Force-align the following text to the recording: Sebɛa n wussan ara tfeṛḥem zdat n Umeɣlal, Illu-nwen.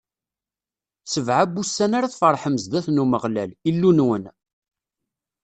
Sebɛa 1.13 1.43
n 1.49 1.51
wussan 1.55 1.95
ara 1.97 2.11
tfeṛḥem 2.13 2.55
zdat 2.63 2.87
n 2.89 3.01
Umeɣlal, 3.03 3.51
Illu-nwen. 3.69 4.23